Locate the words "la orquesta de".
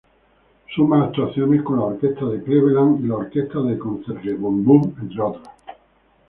1.77-2.41